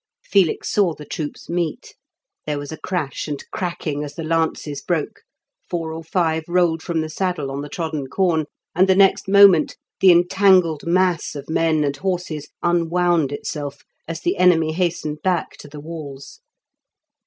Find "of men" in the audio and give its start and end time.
11.35-11.83